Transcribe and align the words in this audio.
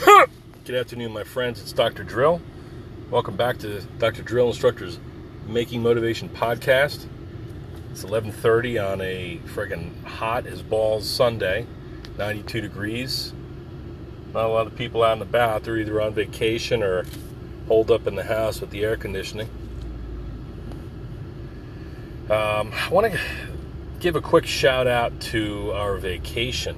Good 0.00 0.76
afternoon, 0.76 1.12
my 1.12 1.24
friends. 1.24 1.60
It's 1.60 1.72
Dr. 1.72 2.04
Drill. 2.04 2.40
Welcome 3.10 3.36
back 3.36 3.58
to 3.58 3.82
Dr. 3.98 4.22
Drill 4.22 4.46
Instructor's 4.46 4.98
Making 5.46 5.82
Motivation 5.82 6.30
podcast. 6.30 7.06
It's 7.90 8.02
11:30 8.02 8.78
on 8.78 9.02
a 9.02 9.40
friggin' 9.54 10.02
hot 10.04 10.46
as 10.46 10.62
balls 10.62 11.06
Sunday, 11.06 11.66
92 12.16 12.62
degrees. 12.62 13.34
Not 14.32 14.46
a 14.46 14.48
lot 14.48 14.66
of 14.66 14.74
people 14.74 15.02
out 15.02 15.14
and 15.14 15.22
about. 15.22 15.64
They're 15.64 15.76
either 15.76 16.00
on 16.00 16.14
vacation 16.14 16.82
or 16.82 17.04
holed 17.68 17.90
up 17.90 18.06
in 18.06 18.14
the 18.14 18.24
house 18.24 18.62
with 18.62 18.70
the 18.70 18.84
air 18.84 18.96
conditioning. 18.96 19.50
Um, 22.30 22.72
I 22.72 22.88
want 22.90 23.12
to 23.12 23.20
give 23.98 24.16
a 24.16 24.22
quick 24.22 24.46
shout 24.46 24.86
out 24.86 25.20
to 25.20 25.72
our 25.72 25.98
vacation. 25.98 26.76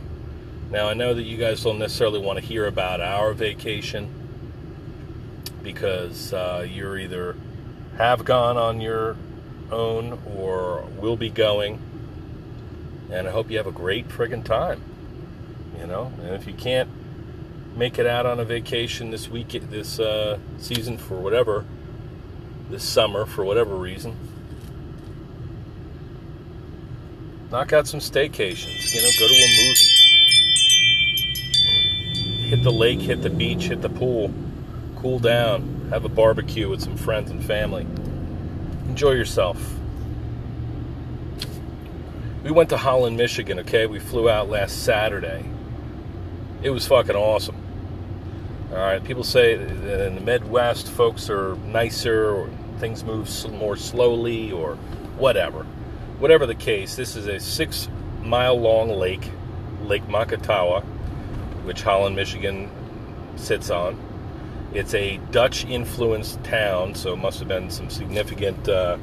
Now, 0.73 0.89
I 0.89 0.95
know 0.95 1.13
that 1.13 1.25
you 1.25 1.37
guys 1.37 1.63
don't 1.63 1.79
necessarily 1.79 2.19
want 2.19 2.39
to 2.39 2.45
hear 2.45 2.67
about 2.67 3.03
our 3.03 3.35
vacation 3.35 4.09
because 5.63 6.33
uh, 6.33 6.67
you're 6.67 6.99
either 6.99 7.37
have 7.99 8.25
gone 8.25 8.57
on 8.57 8.81
your 8.81 9.19
own 9.71 10.19
or 10.35 10.87
will 10.97 11.19
be 11.19 11.29
going. 11.29 11.79
And 13.11 13.29
I 13.29 13.33
hope 13.33 13.51
you 13.51 13.59
have 13.59 13.67
a 13.67 13.73
great 13.73 14.09
friggin' 14.09 14.47
time. 14.47 14.83
You 15.79 15.87
know, 15.87 16.11
and 16.23 16.31
if 16.31 16.47
you 16.47 16.55
can't 16.55 16.89
make 17.77 17.99
it 17.99 18.07
out 18.07 18.25
on 18.25 18.41
a 18.41 18.45
vacation 18.47 19.11
this 19.11 19.29
week, 19.29 19.51
this 19.69 20.01
uh, 20.01 20.39
season 20.57 20.97
for 20.97 21.21
whatever, 21.21 21.67
this 22.71 22.83
summer 22.83 23.27
for 23.27 23.45
whatever 23.45 23.77
reason, 23.77 24.17
knock 27.51 27.75
out 27.75 27.87
some 27.87 28.01
staycations. 28.01 28.95
You 28.95 29.03
know, 29.03 29.09
go 29.19 29.29
to 29.29 29.35
a 29.35 29.67
movie 29.67 29.92
the 32.63 32.73
lake, 32.73 33.01
hit 33.01 33.23
the 33.23 33.31
beach, 33.31 33.65
hit 33.65 33.83
the 33.83 33.89
pool, 33.89 34.33
cool 34.97 35.19
down, 35.19 35.89
have 35.91 36.05
a 36.05 36.09
barbecue 36.09 36.69
with 36.69 36.81
some 36.81 36.97
friends 36.97 37.31
and 37.31 37.45
family. 37.45 37.87
Enjoy 38.89 39.11
yourself. 39.11 39.75
We 42.45 42.51
went 42.51 42.71
to 42.71 42.77
Holland, 42.77 43.17
Michigan, 43.17 43.59
okay? 43.61 43.87
We 43.87 43.99
flew 43.99 44.31
out 44.31 44.49
last 44.49 44.85
Saturday. 44.85 45.45
It 46.63 46.71
was 46.71 46.87
fucking 46.87 47.17
awesome. 47.17 47.57
All 48.71 48.79
right, 48.79 49.03
people 49.03 49.25
say 49.25 49.55
in 49.55 50.15
the 50.15 50.21
Midwest, 50.21 50.89
folks 50.91 51.29
are 51.31 51.57
nicer, 51.57 52.31
or 52.33 52.51
things 52.79 53.05
move 53.05 53.29
more 53.53 53.77
slowly, 53.77 54.53
or 54.53 54.77
whatever. 55.19 55.65
Whatever 56.19 56.47
the 56.47 56.55
case, 56.55 56.95
this 56.95 57.17
is 57.17 57.27
a 57.27 57.39
six 57.41 57.89
mile 58.23 58.59
long 58.59 58.89
lake, 58.89 59.31
Lake 59.83 60.07
Macatawa 60.07 60.85
which 61.65 61.83
Holland, 61.83 62.17
Michigan 62.17 62.71
sits 63.37 63.71
on. 63.71 63.99
It's 64.75 64.95
a 64.95 65.19
Dutch 65.31 65.65
influenced 65.65 66.43
town, 66.45 66.95
so 66.95 67.13
it 67.13 67.17
must 67.17 67.39
have 67.41 67.49
been 67.49 67.71
some 67.71 67.91
significant 67.91 68.69
uh, 68.69 68.97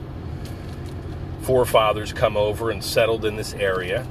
forefathers 1.42 2.12
come 2.14 2.36
over 2.38 2.72
and 2.72 2.84
settled 2.84 3.26
in 3.26 3.36
this 3.36 3.54
area. 3.54 4.06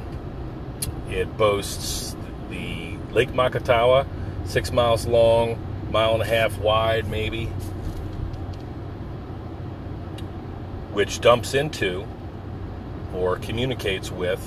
It 1.10 1.36
boasts 1.36 2.16
the 2.50 2.96
Lake 3.10 3.30
Macatawa, 3.30 4.06
six 4.44 4.70
miles 4.72 5.06
long, 5.06 5.58
mile 5.90 6.14
and 6.14 6.22
a 6.22 6.26
half 6.26 6.58
wide, 6.58 7.08
maybe, 7.08 7.46
which 10.92 11.20
dumps 11.20 11.54
into 11.54 12.06
or 13.14 13.36
communicates 13.36 14.10
with 14.10 14.40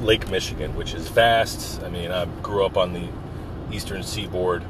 Lake 0.00 0.30
Michigan, 0.30 0.74
which 0.74 0.94
is 0.94 1.08
vast. 1.08 1.82
I 1.82 1.88
mean, 1.88 2.10
I 2.10 2.26
grew 2.42 2.64
up 2.64 2.76
on 2.76 2.92
the 2.92 3.08
eastern 3.72 4.02
seaboard. 4.02 4.64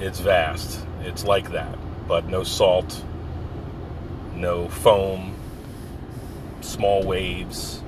It's 0.00 0.20
vast. 0.20 0.80
It's 1.02 1.24
like 1.24 1.52
that, 1.52 1.78
but 2.08 2.28
no 2.28 2.44
salt, 2.44 3.04
no 4.34 4.68
foam, 4.68 5.34
small 6.60 7.02
waves, 7.02 7.82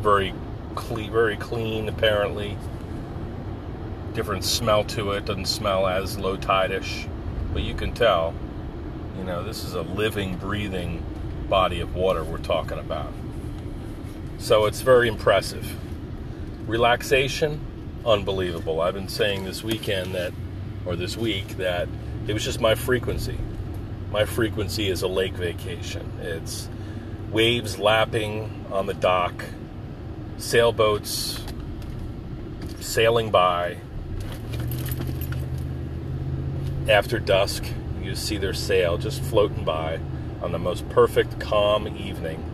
very 0.00 0.34
clean, 0.74 1.10
very 1.10 1.36
clean 1.36 1.88
apparently. 1.88 2.56
Different 4.14 4.44
smell 4.44 4.84
to 4.84 5.12
it. 5.12 5.24
Doesn't 5.24 5.46
smell 5.46 5.86
as 5.86 6.18
low 6.18 6.36
tide-ish, 6.36 7.06
but 7.52 7.62
you 7.62 7.74
can 7.74 7.92
tell. 7.92 8.34
You 9.18 9.24
know, 9.24 9.42
this 9.42 9.64
is 9.64 9.74
a 9.74 9.82
living, 9.82 10.36
breathing 10.36 11.04
body 11.48 11.80
of 11.80 11.94
water 11.94 12.24
we're 12.24 12.38
talking 12.38 12.78
about. 12.78 13.12
So 14.44 14.66
it's 14.66 14.82
very 14.82 15.08
impressive. 15.08 15.66
Relaxation, 16.68 17.58
unbelievable. 18.04 18.82
I've 18.82 18.92
been 18.92 19.08
saying 19.08 19.46
this 19.46 19.64
weekend 19.64 20.14
that, 20.14 20.34
or 20.84 20.96
this 20.96 21.16
week, 21.16 21.56
that 21.56 21.88
it 22.26 22.34
was 22.34 22.44
just 22.44 22.60
my 22.60 22.74
frequency. 22.74 23.38
My 24.10 24.26
frequency 24.26 24.90
is 24.90 25.00
a 25.00 25.08
lake 25.08 25.32
vacation. 25.32 26.12
It's 26.20 26.68
waves 27.32 27.78
lapping 27.78 28.66
on 28.70 28.84
the 28.84 28.92
dock, 28.92 29.46
sailboats 30.36 31.42
sailing 32.80 33.30
by. 33.30 33.78
After 36.86 37.18
dusk, 37.18 37.64
you 38.02 38.14
see 38.14 38.36
their 38.36 38.52
sail 38.52 38.98
just 38.98 39.22
floating 39.22 39.64
by 39.64 40.00
on 40.42 40.52
the 40.52 40.58
most 40.58 40.86
perfect, 40.90 41.40
calm 41.40 41.88
evening 41.88 42.50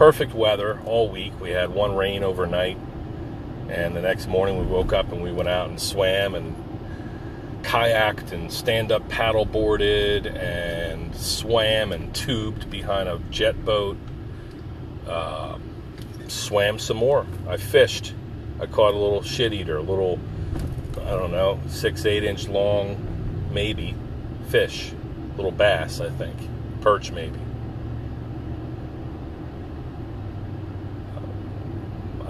perfect 0.00 0.32
weather 0.32 0.80
all 0.86 1.10
week. 1.10 1.38
We 1.42 1.50
had 1.50 1.68
one 1.68 1.94
rain 1.94 2.24
overnight, 2.24 2.78
and 3.68 3.94
the 3.94 4.00
next 4.00 4.28
morning 4.28 4.58
we 4.58 4.64
woke 4.64 4.94
up 4.94 5.12
and 5.12 5.22
we 5.22 5.30
went 5.30 5.50
out 5.50 5.68
and 5.68 5.78
swam 5.78 6.34
and 6.34 6.56
kayaked 7.60 8.32
and 8.32 8.50
stand 8.50 8.90
up 8.90 9.06
paddle 9.10 9.44
boarded 9.44 10.26
and 10.26 11.14
swam 11.14 11.92
and 11.92 12.14
tubed 12.14 12.70
behind 12.70 13.10
a 13.10 13.20
jet 13.28 13.62
boat. 13.62 13.98
Uh, 15.06 15.58
swam 16.28 16.78
some 16.78 16.96
more. 16.96 17.26
I 17.46 17.58
fished. 17.58 18.14
I 18.58 18.64
caught 18.64 18.94
a 18.94 18.98
little 18.98 19.20
shit 19.20 19.52
eater, 19.52 19.76
a 19.76 19.82
little, 19.82 20.18
I 21.02 21.10
don't 21.10 21.30
know, 21.30 21.60
six, 21.68 22.06
eight 22.06 22.24
inch 22.24 22.48
long, 22.48 22.96
maybe, 23.52 23.94
fish. 24.48 24.92
Little 25.36 25.52
bass, 25.52 26.00
I 26.00 26.08
think. 26.08 26.36
Perch, 26.80 27.12
maybe. 27.12 27.38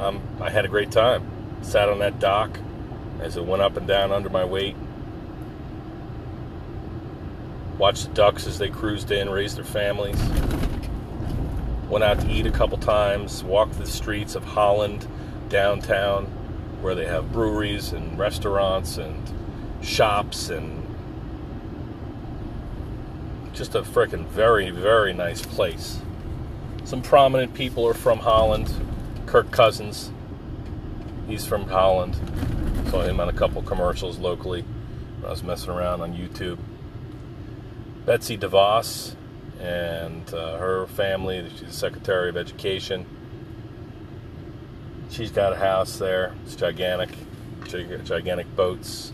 Um, 0.00 0.22
I 0.40 0.48
had 0.48 0.64
a 0.64 0.68
great 0.68 0.90
time. 0.90 1.28
Sat 1.62 1.90
on 1.90 1.98
that 1.98 2.18
dock 2.18 2.58
as 3.20 3.36
it 3.36 3.44
went 3.44 3.60
up 3.60 3.76
and 3.76 3.86
down 3.86 4.12
under 4.12 4.30
my 4.30 4.44
weight. 4.44 4.74
Watched 7.76 8.08
the 8.08 8.14
ducks 8.14 8.46
as 8.46 8.58
they 8.58 8.70
cruised 8.70 9.10
in, 9.10 9.28
raised 9.28 9.58
their 9.58 9.64
families. 9.64 10.18
Went 11.88 12.02
out 12.02 12.20
to 12.20 12.30
eat 12.30 12.46
a 12.46 12.50
couple 12.50 12.78
times. 12.78 13.44
Walked 13.44 13.78
the 13.78 13.86
streets 13.86 14.34
of 14.34 14.44
Holland, 14.44 15.06
downtown, 15.50 16.24
where 16.80 16.94
they 16.94 17.06
have 17.06 17.30
breweries 17.32 17.92
and 17.92 18.18
restaurants 18.18 18.96
and 18.96 19.22
shops 19.82 20.48
and 20.48 20.86
just 23.52 23.74
a 23.74 23.82
freaking 23.82 24.26
very, 24.28 24.70
very 24.70 25.12
nice 25.12 25.44
place. 25.44 26.00
Some 26.84 27.02
prominent 27.02 27.52
people 27.52 27.86
are 27.86 27.94
from 27.94 28.18
Holland 28.18 28.70
Kirk 29.30 29.52
Cousins. 29.52 30.10
He's 31.28 31.46
from 31.46 31.68
Holland. 31.68 32.16
Saw 32.90 33.02
him 33.02 33.20
on 33.20 33.28
a 33.28 33.32
couple 33.32 33.62
commercials 33.62 34.18
locally 34.18 34.64
I 35.24 35.30
was 35.30 35.44
messing 35.44 35.70
around 35.70 36.00
on 36.00 36.14
YouTube. 36.14 36.58
Betsy 38.04 38.36
DeVos 38.36 39.14
and 39.60 40.34
uh, 40.34 40.58
her 40.58 40.88
family, 40.88 41.48
she's 41.50 41.60
the 41.60 41.72
Secretary 41.72 42.28
of 42.28 42.36
Education. 42.36 43.06
She's 45.10 45.30
got 45.30 45.52
a 45.52 45.56
house 45.56 45.96
there. 45.96 46.34
It's 46.44 46.56
gigantic. 46.56 47.10
Gigantic 47.68 48.56
boats, 48.56 49.12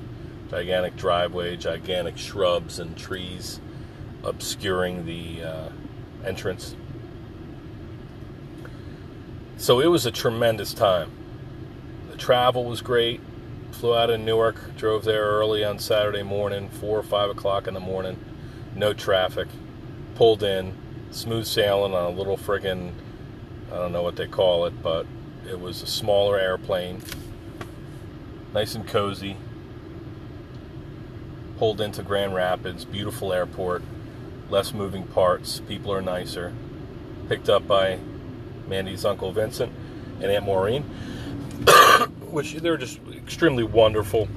gigantic 0.49 0.97
driveway, 0.97 1.59
gigantic 1.59 2.17
shrubs 2.17 2.79
and 2.79 2.97
trees 2.97 3.61
obscuring 4.25 5.05
the 5.05 5.43
uh, 5.43 5.69
entrance 6.25 6.75
so 9.57 9.81
it 9.81 9.87
was 9.87 10.07
a 10.07 10.11
tremendous 10.11 10.75
time. 10.75 11.11
The 12.11 12.17
travel 12.17 12.65
was 12.65 12.81
great. 12.81 13.21
Flew 13.73 13.95
out 13.95 14.11
of 14.11 14.21
Newark, 14.21 14.77
drove 14.77 15.05
there 15.05 15.25
early 15.25 15.65
on 15.65 15.79
Saturday 15.79 16.23
morning, 16.23 16.69
four 16.69 16.99
or 16.99 17.03
five 17.03 17.31
o'clock 17.31 17.67
in 17.67 17.75
the 17.75 17.81
morning. 17.81 18.19
No 18.75 18.93
traffic. 18.93 19.49
Pulled 20.15 20.43
in, 20.43 20.75
smooth 21.11 21.47
sailing 21.47 21.95
on 21.95 22.05
a 22.05 22.17
little 22.17 22.39
friggin' 22.39 22.93
I 23.71 23.77
don't 23.77 23.93
know 23.93 24.03
what 24.03 24.17
they 24.17 24.29
call 24.29 24.67
it, 24.67 24.83
but 24.83 25.07
it 25.49 25.61
was 25.61 25.83
a 25.83 25.87
smaller 25.87 26.39
airplane. 26.39 27.03
Nice 28.55 28.75
and 28.75 28.87
cozy. 28.87 29.37
Pulled 31.59 31.81
into 31.81 32.03
Grand 32.03 32.35
Rapids, 32.35 32.85
beautiful 32.85 33.33
airport, 33.33 33.83
less 34.49 34.73
moving 34.73 35.05
parts, 35.05 35.61
people 35.61 35.93
are 35.93 36.01
nicer. 36.01 36.53
Picked 37.29 37.49
up 37.49 37.67
by 37.67 37.99
Mandy's 38.69 39.05
Uncle 39.05 39.33
Vincent 39.33 39.73
and 40.21 40.31
Aunt 40.31 40.45
Maureen, 40.45 40.83
which 42.31 42.55
they're 42.55 42.77
just 42.77 43.01
extremely 43.15 43.65
wonderful, 43.65 44.29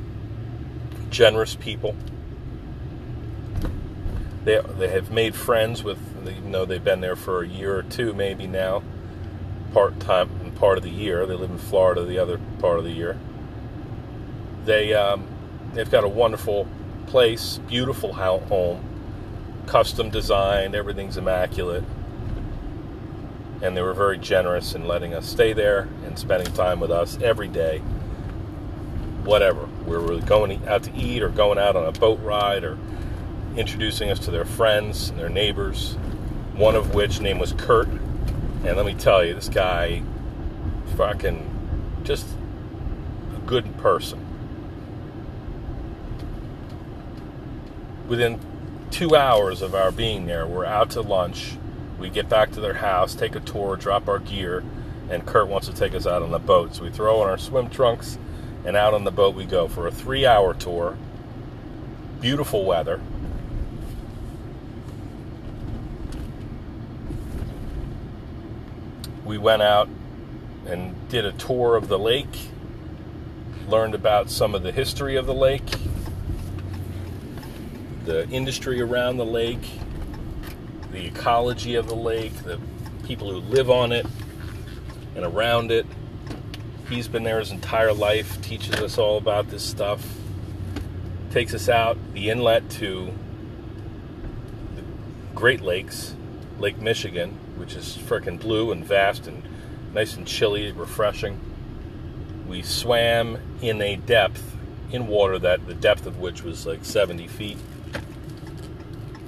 generous 1.09 1.55
people. 1.55 1.95
They 4.45 4.59
they 4.77 4.89
have 4.89 5.11
made 5.11 5.35
friends 5.35 5.83
with, 5.83 5.99
even 6.21 6.51
though 6.51 6.65
they've 6.65 6.83
been 6.83 7.01
there 7.01 7.15
for 7.15 7.43
a 7.43 7.47
year 7.47 7.77
or 7.77 7.83
two, 7.83 8.13
maybe 8.13 8.47
now, 8.47 8.83
part 9.73 9.99
time 9.99 10.29
and 10.41 10.55
part 10.55 10.77
of 10.77 10.83
the 10.83 10.89
year. 10.89 11.25
They 11.25 11.35
live 11.35 11.51
in 11.51 11.57
Florida 11.57 12.03
the 12.03 12.19
other 12.19 12.39
part 12.59 12.79
of 12.79 12.85
the 12.85 12.91
year. 12.91 13.17
They 14.65 14.93
um, 14.93 15.27
they've 15.73 15.89
got 15.89 16.03
a 16.03 16.09
wonderful 16.09 16.67
place, 17.07 17.59
beautiful 17.67 18.13
home, 18.13 18.83
custom 19.65 20.09
designed, 20.09 20.75
everything's 20.75 21.17
immaculate. 21.17 21.83
And 23.61 23.75
they 23.75 23.81
were 23.81 23.93
very 23.93 24.17
generous 24.17 24.73
in 24.73 24.87
letting 24.87 25.13
us 25.13 25.27
stay 25.27 25.53
there 25.53 25.89
and 26.05 26.17
spending 26.17 26.53
time 26.53 26.79
with 26.79 26.91
us 26.91 27.17
every 27.21 27.47
day. 27.47 27.79
Whatever. 29.23 29.67
We 29.85 29.97
were 29.97 30.19
going 30.21 30.65
out 30.67 30.83
to 30.83 30.95
eat 30.95 31.21
or 31.21 31.29
going 31.29 31.57
out 31.57 31.75
on 31.75 31.85
a 31.85 31.91
boat 31.91 32.19
ride 32.21 32.63
or 32.63 32.77
introducing 33.57 34.09
us 34.09 34.19
to 34.19 34.31
their 34.31 34.45
friends 34.45 35.09
and 35.09 35.19
their 35.19 35.29
neighbors. 35.29 35.95
One 36.55 36.75
of 36.75 36.93
which 36.93 37.19
name 37.19 37.39
was 37.39 37.53
Kurt. 37.53 37.87
And 37.87 38.75
let 38.77 38.85
me 38.85 38.93
tell 38.93 39.23
you, 39.23 39.33
this 39.33 39.49
guy 39.49 40.03
fucking 40.95 42.01
just 42.03 42.25
a 43.35 43.39
good 43.45 43.77
person. 43.77 44.25
Within 48.07 48.39
two 48.91 49.15
hours 49.15 49.61
of 49.61 49.75
our 49.75 49.91
being 49.91 50.25
there, 50.25 50.47
we're 50.47 50.65
out 50.65 50.89
to 50.91 51.01
lunch. 51.01 51.57
We 51.99 52.09
get 52.09 52.29
back 52.29 52.51
to 52.51 52.61
their 52.61 52.75
house, 52.75 53.13
take 53.13 53.35
a 53.35 53.41
tour, 53.41 53.75
drop 53.75 54.07
our 54.07 54.19
gear, 54.19 54.63
and 55.09 55.25
Kurt 55.25 55.47
wants 55.47 55.67
to 55.67 55.73
take 55.73 55.93
us 55.93 56.07
out 56.07 56.21
on 56.21 56.31
the 56.31 56.39
boat. 56.39 56.75
So 56.75 56.83
we 56.83 56.89
throw 56.89 57.21
on 57.21 57.27
our 57.27 57.37
swim 57.37 57.69
trunks, 57.69 58.17
and 58.63 58.77
out 58.77 58.93
on 58.93 59.03
the 59.03 59.11
boat 59.11 59.35
we 59.35 59.45
go 59.45 59.67
for 59.67 59.85
a 59.85 59.91
three 59.91 60.25
hour 60.25 60.53
tour. 60.53 60.97
Beautiful 62.21 62.63
weather. 62.63 63.01
We 69.25 69.37
went 69.37 69.61
out 69.61 69.89
and 70.65 70.95
did 71.09 71.25
a 71.25 71.31
tour 71.33 71.75
of 71.75 71.87
the 71.87 71.99
lake, 71.99 72.49
learned 73.67 73.93
about 73.93 74.29
some 74.29 74.55
of 74.55 74.63
the 74.63 74.71
history 74.71 75.15
of 75.15 75.25
the 75.25 75.33
lake, 75.33 75.69
the 78.05 78.27
industry 78.29 78.81
around 78.81 79.17
the 79.17 79.25
lake, 79.25 79.69
the 80.91 81.05
ecology 81.05 81.75
of 81.75 81.87
the 81.87 81.95
lake, 81.95 82.33
the 82.43 82.59
people 83.03 83.31
who 83.31 83.37
live 83.37 83.69
on 83.69 83.91
it 83.91 84.05
and 85.15 85.25
around 85.25 85.71
it. 85.71 85.85
He's 86.89 87.07
been 87.07 87.23
there 87.23 87.39
his 87.39 87.51
entire 87.51 87.93
life, 87.93 88.41
teaches 88.41 88.75
us 88.75 88.97
all 88.97 89.17
about 89.17 89.49
this 89.49 89.63
stuff, 89.63 90.05
takes 91.31 91.53
us 91.53 91.69
out 91.69 91.97
the 92.13 92.29
inlet 92.29 92.69
to 92.71 93.13
the 94.75 94.81
Great 95.35 95.61
Lakes, 95.61 96.15
Lake 96.57 96.79
Michigan, 96.79 97.37
which 97.57 97.75
is 97.75 97.97
freaking 97.97 98.39
blue 98.39 98.71
and 98.71 98.83
vast 98.83 99.27
and 99.27 99.43
nice 99.93 100.15
and 100.15 100.27
chilly, 100.27 100.71
refreshing. 100.71 101.39
We 102.47 102.63
swam 102.63 103.37
in 103.61 103.81
a 103.81 103.95
depth 103.95 104.55
in 104.91 105.07
water 105.07 105.37
that 105.39 105.67
the 105.67 105.75
depth 105.75 106.07
of 106.07 106.19
which 106.19 106.43
was 106.43 106.65
like 106.65 106.83
70 106.83 107.27
feet 107.27 107.57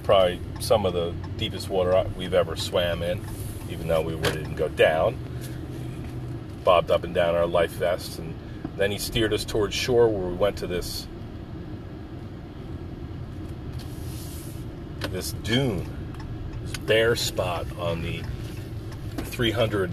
probably 0.04 0.40
some 0.60 0.86
of 0.86 0.92
the 0.92 1.14
deepest 1.36 1.68
water 1.68 2.04
we've 2.16 2.34
ever 2.34 2.56
swam 2.56 3.02
in, 3.02 3.20
even 3.70 3.88
though 3.88 4.02
we 4.02 4.14
didn't 4.16 4.56
go 4.56 4.68
down. 4.68 5.16
Bobbed 6.64 6.90
up 6.90 7.04
and 7.04 7.14
down 7.14 7.34
our 7.34 7.46
life 7.46 7.72
vests, 7.72 8.18
and 8.18 8.34
then 8.76 8.90
he 8.90 8.98
steered 8.98 9.32
us 9.32 9.44
towards 9.44 9.74
shore 9.74 10.08
where 10.08 10.28
we 10.28 10.34
went 10.34 10.56
to 10.58 10.66
this 10.66 11.06
this 15.10 15.32
dune, 15.42 15.86
this 16.62 16.76
bare 16.78 17.14
spot 17.14 17.66
on 17.78 18.00
the 18.00 18.22
300, 19.18 19.90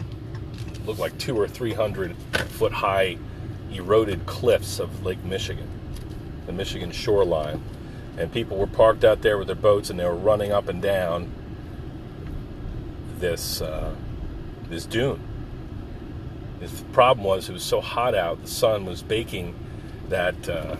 looked 0.85 0.99
like 0.99 1.17
two 1.17 1.37
or 1.37 1.47
three 1.47 1.73
hundred 1.73 2.15
foot 2.49 2.71
high 2.71 3.17
eroded 3.71 4.25
cliffs 4.25 4.79
of 4.79 5.03
Lake 5.03 5.23
Michigan, 5.23 5.67
the 6.45 6.53
Michigan 6.53 6.91
shoreline 6.91 7.61
and 8.17 8.31
people 8.31 8.57
were 8.57 8.67
parked 8.67 9.03
out 9.03 9.21
there 9.21 9.37
with 9.37 9.47
their 9.47 9.55
boats 9.55 9.89
and 9.89 9.99
they 9.99 10.05
were 10.05 10.15
running 10.15 10.51
up 10.51 10.67
and 10.67 10.81
down 10.81 11.31
this 13.19 13.61
uh, 13.61 13.93
this 14.69 14.85
dune. 14.85 15.19
The 16.59 16.67
problem 16.91 17.25
was 17.25 17.49
it 17.49 17.53
was 17.53 17.63
so 17.63 17.79
hot 17.79 18.15
out, 18.15 18.41
the 18.41 18.49
sun 18.49 18.85
was 18.85 19.01
baking 19.01 19.55
that 20.09 20.49
uh, 20.49 20.75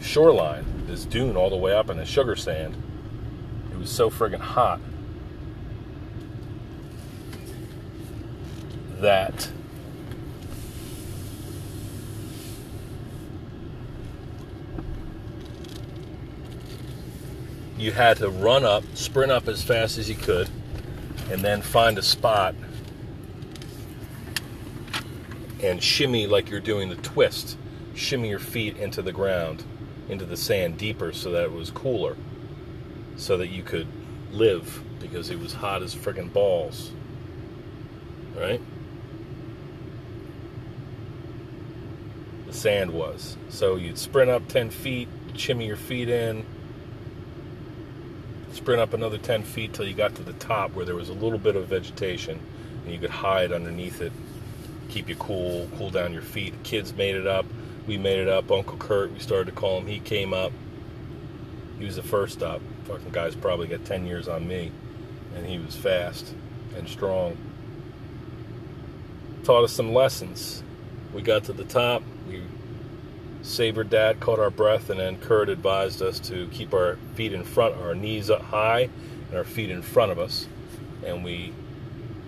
shoreline, 0.00 0.86
this 0.86 1.04
dune 1.04 1.36
all 1.36 1.50
the 1.50 1.56
way 1.56 1.74
up 1.74 1.90
in 1.90 1.96
the 1.96 2.04
sugar 2.04 2.36
sand. 2.36 2.76
It 3.72 3.78
was 3.78 3.90
so 3.90 4.10
friggin' 4.10 4.38
hot 4.38 4.80
that 9.00 9.50
you 17.76 17.92
had 17.92 18.18
to 18.18 18.30
run 18.30 18.64
up, 18.64 18.84
sprint 18.94 19.32
up 19.32 19.48
as 19.48 19.62
fast 19.62 19.98
as 19.98 20.08
you 20.08 20.14
could, 20.14 20.48
and 21.30 21.42
then 21.42 21.62
find 21.62 21.98
a 21.98 22.02
spot 22.02 22.54
and 25.62 25.82
shimmy 25.82 26.26
like 26.26 26.50
you're 26.50 26.60
doing 26.60 26.88
the 26.88 26.96
twist. 26.96 27.56
Shimmy 27.94 28.28
your 28.28 28.38
feet 28.38 28.76
into 28.76 29.02
the 29.02 29.12
ground, 29.12 29.64
into 30.08 30.24
the 30.24 30.36
sand 30.36 30.76
deeper 30.76 31.12
so 31.12 31.30
that 31.30 31.44
it 31.44 31.52
was 31.52 31.70
cooler, 31.70 32.16
so 33.16 33.36
that 33.38 33.48
you 33.48 33.62
could 33.62 33.86
live 34.30 34.82
because 35.00 35.30
it 35.30 35.38
was 35.38 35.54
hot 35.54 35.82
as 35.82 35.94
friggin' 35.94 36.32
balls. 36.32 36.90
Right? 38.36 38.60
The 42.46 42.52
sand 42.52 42.92
was. 42.92 43.36
So 43.48 43.76
you'd 43.76 43.98
sprint 43.98 44.30
up 44.30 44.48
10 44.48 44.70
feet, 44.70 45.08
shimmy 45.34 45.66
your 45.66 45.76
feet 45.76 46.08
in, 46.08 46.44
sprint 48.54 48.80
up 48.80 48.94
another 48.94 49.18
10 49.18 49.42
feet 49.42 49.72
till 49.72 49.86
you 49.86 49.94
got 49.94 50.14
to 50.14 50.22
the 50.22 50.32
top 50.34 50.74
where 50.74 50.84
there 50.84 50.94
was 50.94 51.08
a 51.08 51.14
little 51.14 51.38
bit 51.38 51.56
of 51.56 51.66
vegetation 51.66 52.40
and 52.84 52.92
you 52.92 52.98
could 52.98 53.10
hide 53.10 53.52
underneath 53.52 54.00
it, 54.00 54.12
keep 54.88 55.08
you 55.08 55.16
cool, 55.16 55.68
cool 55.76 55.90
down 55.90 56.12
your 56.12 56.22
feet. 56.22 56.54
kids 56.62 56.94
made 56.94 57.16
it 57.16 57.26
up. 57.26 57.46
We 57.86 57.98
made 57.98 58.18
it 58.18 58.28
up. 58.28 58.50
Uncle 58.50 58.76
Kurt, 58.78 59.12
we 59.12 59.18
started 59.18 59.46
to 59.46 59.52
call 59.52 59.78
him. 59.78 59.86
He 59.86 60.00
came 60.00 60.32
up. 60.32 60.52
He 61.78 61.84
was 61.84 61.96
the 61.96 62.02
first 62.02 62.42
up. 62.42 62.60
Fucking 62.84 63.10
guy's 63.10 63.34
probably 63.34 63.66
got 63.66 63.84
10 63.84 64.06
years 64.06 64.28
on 64.28 64.46
me. 64.46 64.70
And 65.34 65.46
he 65.46 65.58
was 65.58 65.74
fast 65.74 66.32
and 66.76 66.88
strong. 66.88 67.36
Taught 69.42 69.64
us 69.64 69.72
some 69.72 69.92
lessons. 69.92 70.62
We 71.12 71.22
got 71.22 71.44
to 71.44 71.52
the 71.52 71.64
top. 71.64 72.02
We 72.28 72.42
Saber 73.44 73.84
Dad 73.84 74.20
caught 74.20 74.38
our 74.38 74.50
breath, 74.50 74.88
and 74.88 74.98
then 74.98 75.18
Kurt 75.18 75.50
advised 75.50 76.00
us 76.00 76.18
to 76.20 76.48
keep 76.48 76.72
our 76.72 76.96
feet 77.14 77.34
in 77.34 77.44
front, 77.44 77.76
our 77.76 77.94
knees 77.94 78.30
up 78.30 78.40
high, 78.40 78.88
and 79.28 79.36
our 79.36 79.44
feet 79.44 79.70
in 79.70 79.82
front 79.82 80.10
of 80.10 80.18
us. 80.18 80.48
And 81.04 81.22
we 81.22 81.52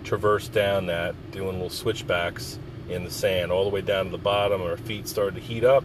traversed 0.03 0.53
down 0.53 0.85
that, 0.85 1.15
doing 1.31 1.53
little 1.53 1.71
switchbacks 1.71 2.59
in 2.87 3.03
the 3.03 3.09
sand, 3.09 3.51
all 3.51 3.63
the 3.63 3.71
way 3.71 3.81
down 3.81 4.05
to 4.05 4.11
the 4.11 4.19
bottom. 4.19 4.61
Our 4.61 4.77
feet 4.77 5.07
started 5.07 5.35
to 5.35 5.41
heat 5.41 5.63
up, 5.63 5.83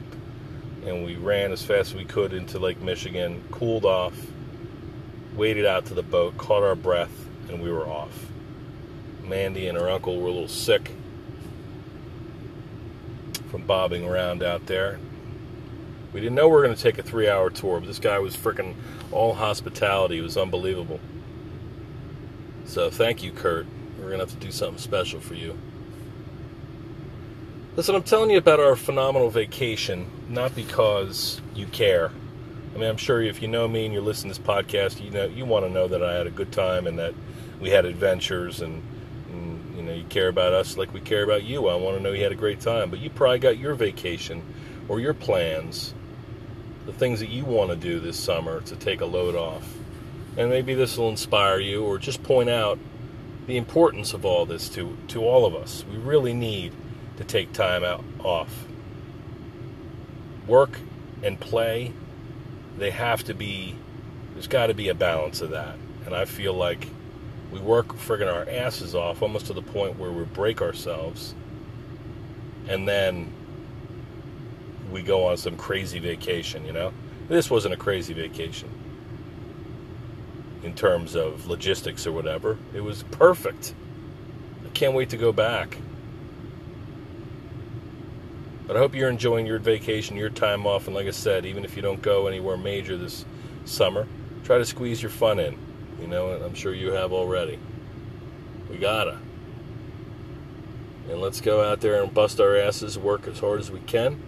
and 0.85 1.03
we 1.03 1.17
ran 1.17 1.51
as 1.51 1.65
fast 1.65 1.93
as 1.93 1.95
we 1.95 2.05
could 2.05 2.35
into 2.35 2.59
Lake 2.59 2.83
Michigan, 2.83 3.43
cooled 3.51 3.87
off, 3.87 4.15
waded 5.35 5.65
out 5.65 5.87
to 5.87 5.95
the 5.95 6.03
boat, 6.03 6.37
caught 6.37 6.63
our 6.63 6.77
breath, 6.77 7.27
and 7.49 7.63
we 7.63 7.73
were 7.73 7.87
off. 7.87 8.27
Mandy 9.25 9.67
and 9.67 9.79
her 9.79 9.89
uncle 9.89 10.21
were 10.21 10.29
a 10.29 10.31
little 10.31 10.47
sick 10.47 10.93
from 13.51 13.63
bobbing 13.63 14.05
around 14.05 14.43
out 14.43 14.67
there. 14.67 14.99
We 16.13 16.21
didn't 16.21 16.35
know 16.35 16.49
we 16.49 16.55
were 16.55 16.63
going 16.63 16.75
to 16.75 16.83
take 16.83 16.99
a 16.99 17.03
three 17.03 17.29
hour 17.29 17.49
tour, 17.49 17.81
but 17.81 17.87
this 17.87 17.99
guy 17.99 18.19
was 18.19 18.37
freaking 18.37 18.75
all 19.11 19.35
hospitality. 19.35 20.19
It 20.19 20.23
was 20.23 20.37
unbelievable. 20.37 21.01
So 22.67 22.91
thank 22.91 23.23
you, 23.23 23.33
Kurt. 23.33 23.67
We're 23.99 24.09
going 24.09 24.19
to 24.19 24.27
have 24.27 24.35
to 24.35 24.37
do 24.37 24.53
something 24.53 24.79
special 24.79 25.21
for 25.21 25.35
you. 25.35 25.57
Listen, 27.77 27.95
I'm 27.95 28.03
telling 28.03 28.31
you 28.31 28.37
about 28.37 28.61
our 28.61 28.77
phenomenal 28.77 29.31
vacation, 29.31 30.07
not 30.29 30.55
because 30.55 31.41
you 31.55 31.67
care. 31.67 32.11
I 32.75 32.79
mean, 32.79 32.89
I'm 32.89 32.99
sure 32.99 33.23
if 33.23 33.41
you 33.41 33.49
know 33.49 33.67
me 33.67 33.85
and 33.85 33.95
you're 33.95 34.03
listening 34.03 34.35
to 34.35 34.41
this 34.41 34.47
podcast, 34.47 35.03
you 35.03 35.11
know 35.11 35.25
you 35.25 35.47
want 35.47 35.65
to 35.65 35.71
know 35.71 35.89
that 35.89 36.03
I 36.03 36.15
had 36.15 36.27
a 36.27 36.31
good 36.31 36.53
time 36.53 36.87
and 36.87 36.99
that 36.99 37.15
we 37.61 37.71
had 37.71 37.87
adventures 37.87 38.61
and, 38.61 38.83
and 39.31 39.77
you 39.77 39.83
know 39.83 39.95
you 39.95 40.05
care 40.05 40.29
about 40.29 40.53
us 40.53 40.77
like 40.77 40.93
we 40.93 41.01
care 41.01 41.23
about 41.23 41.45
you. 41.45 41.69
I 41.69 41.75
want 41.77 41.97
to 41.97 42.03
know 42.03 42.13
you 42.13 42.23
had 42.23 42.33
a 42.33 42.37
great 42.37 42.61
time, 42.61 42.91
but 42.91 42.99
you 42.99 43.09
probably 43.09 43.39
got 43.39 43.57
your 43.57 43.75
vacation 43.75 44.43
or 44.89 45.01
your 45.01 45.15
plans 45.15 45.95
the 46.87 46.93
things 46.93 47.21
that 47.21 47.29
you 47.29 47.45
want 47.45 47.71
to 47.71 47.77
do 47.77 48.01
this 48.01 48.19
summer 48.19 48.61
to 48.63 48.77
take 48.77 49.01
a 49.01 49.07
load 49.07 49.35
off. 49.35 49.77
And 50.37 50.51
maybe 50.51 50.75
this 50.75 50.97
will 50.97 51.11
inspire 51.11 51.59
you 51.59 51.85
or 51.85 51.99
just 51.99 52.23
point 52.23 52.49
out 52.51 52.79
the 53.47 53.57
importance 53.57 54.15
of 54.15 54.25
all 54.25 54.47
this 54.47 54.69
to, 54.71 54.97
to 55.09 55.25
all 55.25 55.45
of 55.45 55.55
us. 55.55 55.85
We 55.91 55.97
really 55.99 56.33
need 56.33 56.73
to 57.19 57.25
take 57.25 57.53
time 57.53 57.85
out 57.85 58.05
off. 58.21 58.67
work 60.47 60.79
and 61.23 61.39
play, 61.39 61.93
they 62.79 62.91
have 62.91 63.23
to 63.25 63.35
be, 63.35 63.77
there's 64.33 64.49
got 64.49 64.67
to 64.67 64.75
be 64.75 64.89
a 64.89 64.95
balance 64.95 65.41
of 65.41 65.51
that. 65.51 65.77
And 66.05 66.15
I 66.15 66.25
feel 66.25 66.55
like 66.55 66.89
we 67.53 67.61
work 67.61 67.89
friggin' 67.89 68.33
our 68.33 68.49
asses 68.49 68.95
off 68.95 69.23
almost 69.23 69.47
to 69.47 69.53
the 69.53 69.63
point 69.63 69.99
where 69.99 70.11
we 70.11 70.25
break 70.25 70.63
ourselves. 70.63 71.35
And 72.69 72.89
then 72.89 73.33
we 74.93 75.03
go 75.03 75.27
on 75.27 75.37
some 75.37 75.57
crazy 75.57 75.99
vacation, 75.99 76.65
you 76.65 76.73
know? 76.73 76.93
This 77.29 77.51
wasn't 77.51 77.75
a 77.75 77.77
crazy 77.77 78.15
vacation 78.15 78.69
in 80.63 80.75
terms 80.75 81.15
of 81.15 81.47
logistics 81.47 82.07
or 82.07 82.13
whatever. 82.13 82.59
It 82.75 82.81
was 82.81 83.03
perfect. 83.05 83.75
I 84.65 84.69
can't 84.71 84.95
wait 84.95 85.11
to 85.11 85.17
go 85.17 85.33
back. 85.33 85.77
But 88.67 88.77
I 88.77 88.79
hope 88.79 88.95
you're 88.95 89.11
enjoying 89.11 89.47
your 89.47 89.59
vacation, 89.59 90.17
your 90.17 90.31
time 90.31 90.67
off, 90.67 90.87
and 90.87 90.95
like 90.95 91.07
I 91.07 91.11
said, 91.11 91.45
even 91.47 91.65
if 91.65 91.77
you 91.77 91.83
don't 91.83 92.01
go 92.01 92.27
anywhere 92.27 92.57
major 92.57 92.97
this 92.97 93.25
summer, 93.65 94.07
try 94.45 94.59
to 94.59 94.65
squeeze 94.65 95.03
your 95.03 95.11
fun 95.11 95.41
in. 95.41 95.59
You 96.01 96.07
know, 96.07 96.31
I'm 96.31 96.55
sure 96.55 96.75
you 96.75 96.93
have 96.93 97.13
already. 97.13 97.59
We 98.71 98.79
gotta. 98.79 99.19
And 101.11 101.21
let's 101.21 101.41
go 101.41 101.63
out 101.63 101.81
there 101.81 102.03
and 102.03 102.15
bust 102.15 102.41
our 102.41 102.57
asses, 102.57 102.99
work 102.99 103.27
as 103.27 103.41
hard 103.41 103.61
as 103.61 103.71
we 103.71 103.81
can, 103.81 104.23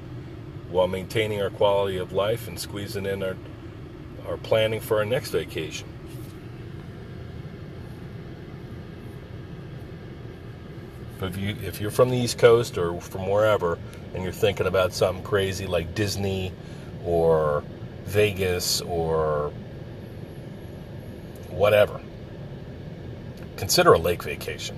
while 0.74 0.88
maintaining 0.88 1.40
our 1.40 1.50
quality 1.50 1.98
of 1.98 2.12
life 2.12 2.48
and 2.48 2.58
squeezing 2.58 3.06
in 3.06 3.22
our 3.22 3.36
our 4.26 4.36
planning 4.36 4.80
for 4.80 4.98
our 4.98 5.04
next 5.04 5.30
vacation. 5.30 5.86
If 11.22 11.36
you 11.36 11.56
if 11.62 11.80
you're 11.80 11.92
from 11.92 12.10
the 12.10 12.16
East 12.16 12.38
Coast 12.38 12.76
or 12.76 13.00
from 13.00 13.30
wherever 13.30 13.78
and 14.14 14.24
you're 14.24 14.32
thinking 14.32 14.66
about 14.66 14.92
something 14.92 15.22
crazy 15.22 15.68
like 15.68 15.94
Disney 15.94 16.52
or 17.04 17.62
Vegas 18.06 18.80
or 18.80 19.52
whatever, 21.50 22.00
consider 23.56 23.92
a 23.92 23.98
lake 23.98 24.24
vacation 24.24 24.76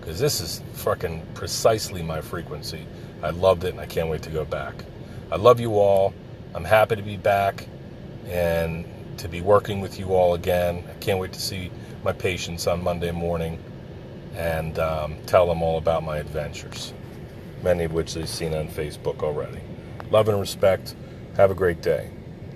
because 0.00 0.18
this 0.18 0.40
is 0.40 0.60
fucking 0.72 1.24
precisely 1.34 2.02
my 2.02 2.20
frequency. 2.20 2.84
I 3.22 3.30
loved 3.30 3.62
it 3.62 3.68
and 3.68 3.80
I 3.80 3.86
can't 3.86 4.08
wait 4.08 4.22
to 4.22 4.30
go 4.30 4.44
back. 4.44 4.74
I 5.30 5.36
love 5.36 5.60
you 5.60 5.78
all. 5.78 6.14
I'm 6.54 6.64
happy 6.64 6.96
to 6.96 7.02
be 7.02 7.16
back 7.16 7.66
and 8.26 8.84
to 9.18 9.28
be 9.28 9.40
working 9.40 9.80
with 9.80 9.98
you 9.98 10.14
all 10.14 10.34
again. 10.34 10.84
I 10.88 10.94
can't 11.00 11.18
wait 11.18 11.32
to 11.32 11.40
see 11.40 11.70
my 12.04 12.12
patients 12.12 12.66
on 12.66 12.82
Monday 12.82 13.10
morning 13.10 13.58
and 14.34 14.78
um, 14.78 15.16
tell 15.26 15.46
them 15.46 15.62
all 15.62 15.78
about 15.78 16.02
my 16.02 16.18
adventures, 16.18 16.92
many 17.62 17.84
of 17.84 17.92
which 17.92 18.14
they've 18.14 18.28
seen 18.28 18.54
on 18.54 18.68
Facebook 18.68 19.22
already. 19.22 19.60
Love 20.10 20.28
and 20.28 20.40
respect. 20.40 20.94
Have 21.36 21.50
a 21.50 21.54
great 21.54 21.82
day. 21.82 22.10